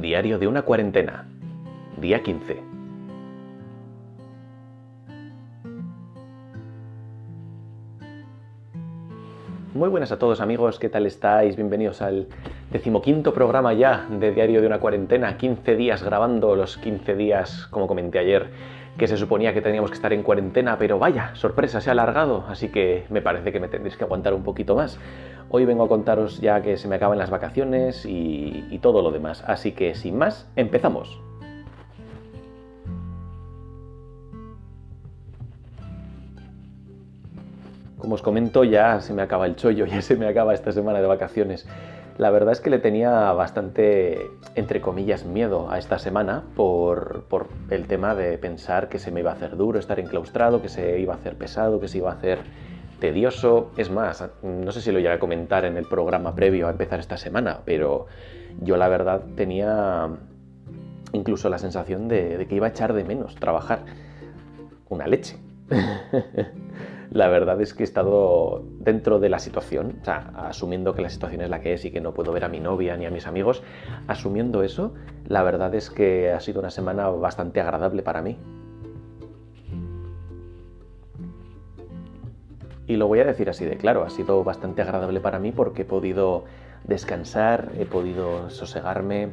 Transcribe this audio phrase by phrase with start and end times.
[0.00, 1.26] Diario de una cuarentena.
[1.96, 2.62] Día 15.
[9.72, 11.56] Muy buenas a todos amigos, ¿qué tal estáis?
[11.56, 12.28] Bienvenidos al
[12.70, 17.86] decimoquinto programa ya de Diario de una cuarentena, 15 días grabando los 15 días, como
[17.86, 18.50] comenté ayer,
[18.98, 22.44] que se suponía que teníamos que estar en cuarentena, pero vaya, sorpresa, se ha alargado,
[22.48, 24.98] así que me parece que me tendréis que aguantar un poquito más.
[25.50, 29.42] Hoy vengo a contaros ya que se me acaban las vacaciones y, todo lo demás.
[29.46, 31.20] Así que sin más, empezamos.
[37.98, 41.00] Como os comento, ya se me acaba el chollo, ya se me acaba esta semana
[41.00, 41.66] de vacaciones.
[42.18, 47.48] La verdad es que le tenía bastante, entre comillas, miedo a esta semana por, por,
[47.68, 50.98] el tema de pensar que se me iba a hacer duro estar enclaustrado, que se
[50.98, 52.38] iba a hacer pesado, que se iba a hacer
[53.00, 53.70] tedioso.
[53.76, 57.00] Es más, no sé si lo llegué a comentar en el programa previo a empezar
[57.00, 58.06] esta semana, pero
[58.62, 60.08] yo la verdad tenía
[61.12, 63.84] incluso la sensación de, que iba a echar de menos trabajar.
[64.88, 65.36] Una leche.
[67.10, 71.10] la verdad es que he estado dentro de la situación, o sea, asumiendo que la
[71.10, 73.10] situación es la que es y que no puedo ver a mi novia ni a
[73.10, 73.62] mis amigos,
[74.06, 74.94] asumiendo eso,
[75.26, 78.38] la verdad es que ha sido una semana bastante agradable para mí.
[82.88, 85.82] Y lo voy a decir así de claro, ha sido bastante agradable para mí porque
[85.82, 86.44] he podido
[86.84, 89.30] descansar, he podido sosegarme,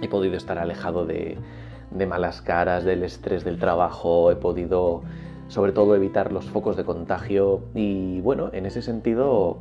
[0.00, 1.36] he podido estar alejado de,
[2.08, 5.02] malas caras, del estrés del trabajo, he podido
[5.50, 9.58] sobre todo evitar los focos de contagio y bueno, en ese sentido,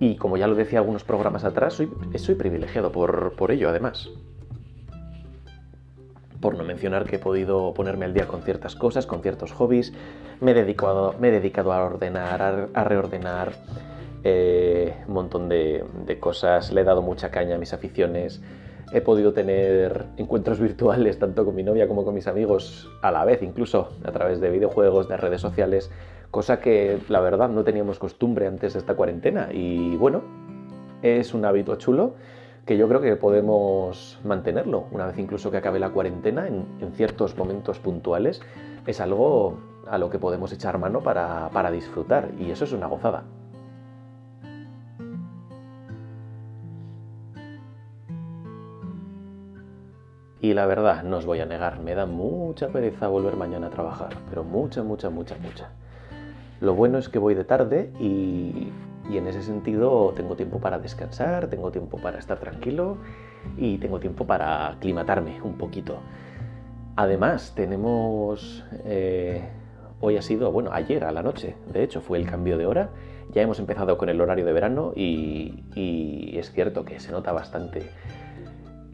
[0.00, 4.10] y como ya lo decía algunos programas atrás, soy, soy privilegiado por, por ello además.
[6.40, 9.92] Por no mencionar que he podido ponerme al día con ciertas cosas, con ciertos hobbies,
[10.40, 13.52] me he dedicado, me he dedicado a ordenar, a, reordenar
[14.24, 15.84] eh, un montón de,
[16.18, 18.42] cosas, le he dado mucha caña a mis aficiones,
[18.92, 23.24] he podido tener encuentros virtuales tanto con mi novia como con mis amigos a la
[23.24, 25.90] vez, incluso a través de videojuegos, de redes sociales,
[26.30, 30.22] cosa que la verdad no teníamos costumbre antes de esta cuarentena y bueno,
[31.02, 32.14] es un hábito chulo
[32.66, 37.36] que yo creo que podemos mantenerlo una vez incluso que acabe la cuarentena en, ciertos
[37.36, 38.40] momentos puntuales.
[38.86, 42.86] Es algo a lo que podemos echar mano para, para disfrutar y eso es una
[42.86, 43.24] gozada.
[50.42, 53.70] Y la verdad, no os voy a negar, me da mucha pereza volver mañana a
[53.70, 55.70] trabajar, pero mucha, mucha, mucha, mucha.
[56.60, 58.70] Lo bueno es que voy de tarde y
[59.10, 62.98] y en ese sentido tengo tiempo para descansar, tengo tiempo para estar tranquilo
[63.56, 65.98] y tengo tiempo para aclimatarme un poquito.
[66.96, 68.64] Además, tenemos...
[68.84, 69.42] Eh,
[70.00, 72.90] hoy ha sido, bueno, ayer a la noche, de hecho, fue el cambio de hora.
[73.32, 77.32] Ya hemos empezado con el horario de verano y, y es cierto que se nota
[77.32, 77.90] bastante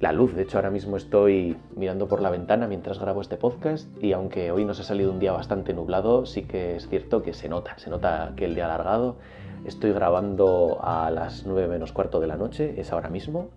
[0.00, 0.34] la luz.
[0.34, 4.50] De hecho, ahora mismo estoy mirando por la ventana mientras grabo este podcast y aunque
[4.52, 7.78] hoy nos ha salido un día bastante nublado, sí que es cierto que se nota,
[7.78, 9.16] se nota que el día alargado
[9.64, 13.50] Estoy grabando a las 9 menos cuarto de la noche, es ahora mismo.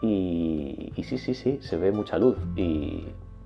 [0.00, 2.36] Y, sí, sí, sí, se ve mucha luz.
[2.56, 3.04] Y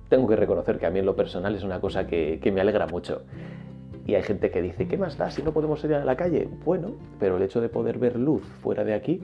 [0.09, 2.87] tengo que reconocer que a mí en lo personal es una cosa que, me alegra
[2.87, 3.23] mucho.
[4.05, 6.49] Y hay gente que dice, ¿qué más da si no podemos salir a la calle?
[6.65, 9.21] Bueno, pero el hecho de poder ver luz fuera de aquí,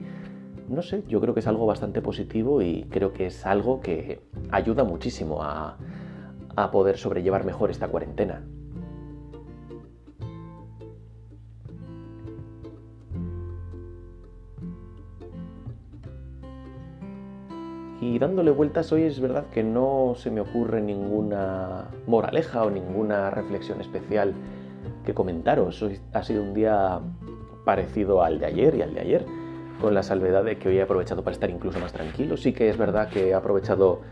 [0.70, 4.20] no sé, yo creo que es algo bastante positivo y creo que es algo que
[4.50, 5.76] ayuda muchísimo a
[6.72, 8.42] poder sobrellevar mejor esta cuarentena.
[18.00, 23.30] Y dándole vueltas hoy es verdad que no se me ocurre ninguna moraleja o ninguna
[23.30, 24.32] reflexión especial
[25.04, 25.82] que comentaros.
[25.82, 27.00] Hoy ha sido un día
[27.66, 29.26] parecido al de ayer y al de ayer,
[29.80, 32.36] con la salvedad de que hoy he aprovechado para estar incluso más tranquilo.
[32.36, 34.02] Sí que es verdad que he aprovechado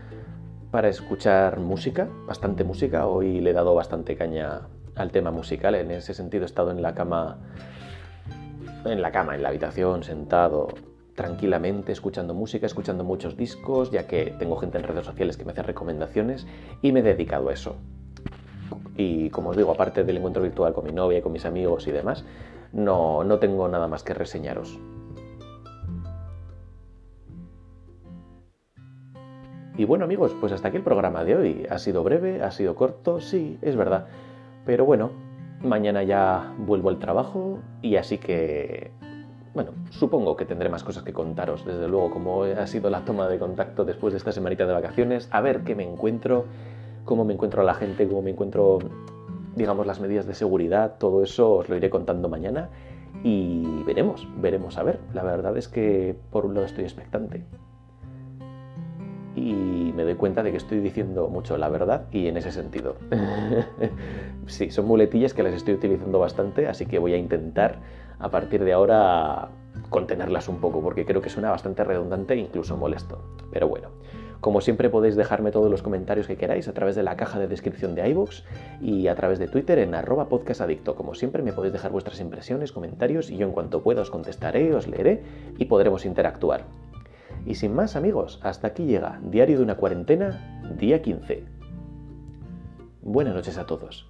[0.71, 3.07] para escuchar música, bastante música.
[3.07, 5.75] Hoy le he dado bastante caña al tema musical.
[5.75, 7.37] En ese sentido he estado en la cama,
[8.85, 10.67] en la cama, en la habitación, sentado,
[11.15, 15.51] tranquilamente escuchando música, escuchando muchos discos, ya que tengo gente en redes sociales que me
[15.51, 16.47] hace recomendaciones
[16.81, 17.75] y me he dedicado a eso.
[18.95, 21.87] Y como os digo, aparte del encuentro virtual con mi novia y con mis amigos
[21.87, 22.25] y demás,
[22.73, 24.79] no, no tengo nada más que reseñaros.
[29.79, 31.65] Y bueno amigos, pues hasta aquí el programa de hoy.
[31.69, 34.07] Ha sido breve, ha sido corto, sí, es verdad.
[34.65, 35.11] Pero bueno,
[35.63, 38.91] mañana ya vuelvo al trabajo y así que
[39.53, 43.29] bueno, supongo que tendré más cosas que contaros, desde luego, como ha sido la toma
[43.29, 46.43] de contacto después de esta semanita de vacaciones, a ver qué me encuentro,
[47.05, 48.79] cómo me encuentro a la gente, cómo me encuentro,
[49.55, 52.67] digamos, las medidas de seguridad, todo eso os lo iré contando mañana
[53.23, 54.99] y veremos, veremos a ver.
[55.13, 57.45] La verdad es que por un lado estoy expectante.
[59.39, 62.95] Y me doy cuenta de que estoy diciendo mucho la verdad y en ese sentido.
[64.47, 67.79] sí, son muletillas que las estoy utilizando bastante, así que voy a intentar
[68.19, 69.49] a partir de ahora
[69.89, 73.23] contenerlas un poco, porque creo que suena bastante redundante e incluso molesto.
[73.51, 73.89] Pero bueno,
[74.41, 77.47] como siempre podéis dejarme todos los comentarios que queráis a través de la caja de
[77.47, 78.43] descripción de iVoox
[78.81, 80.95] y a través de Twitter en arroba podcastadicto.
[80.95, 84.73] Como siempre me podéis dejar vuestras impresiones, comentarios y yo en cuanto pueda os contestaré,
[84.73, 85.23] os leeré
[85.57, 86.63] y podremos interactuar.
[87.45, 91.45] Y sin más amigos, hasta aquí llega Diario de una cuarentena, día 15.
[93.01, 94.07] Buenas noches a todos.